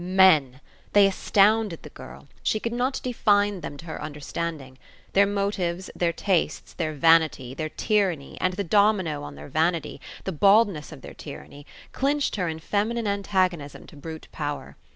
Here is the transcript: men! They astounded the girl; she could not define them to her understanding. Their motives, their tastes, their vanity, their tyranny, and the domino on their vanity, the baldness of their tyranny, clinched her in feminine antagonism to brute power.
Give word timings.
men! 0.03 0.59
They 0.93 1.05
astounded 1.05 1.83
the 1.83 1.91
girl; 1.91 2.27
she 2.41 2.59
could 2.59 2.73
not 2.73 2.99
define 3.03 3.61
them 3.61 3.77
to 3.77 3.85
her 3.85 4.01
understanding. 4.01 4.79
Their 5.13 5.27
motives, 5.27 5.91
their 5.95 6.11
tastes, 6.11 6.73
their 6.73 6.93
vanity, 6.93 7.53
their 7.53 7.69
tyranny, 7.69 8.35
and 8.41 8.53
the 8.53 8.63
domino 8.63 9.21
on 9.21 9.35
their 9.35 9.47
vanity, 9.47 10.01
the 10.23 10.31
baldness 10.31 10.91
of 10.91 11.03
their 11.03 11.13
tyranny, 11.13 11.67
clinched 11.91 12.35
her 12.37 12.47
in 12.49 12.57
feminine 12.57 13.05
antagonism 13.05 13.85
to 13.85 13.95
brute 13.95 14.27
power. 14.31 14.75